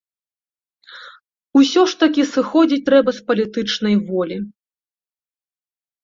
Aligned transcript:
Усё 1.59 1.81
ж 1.91 1.99
такі, 2.03 2.21
сыходзіць 2.33 2.79
трэба 2.87 3.13
з 3.17 3.21
палітычнай 3.27 3.95
волі. 4.07 4.37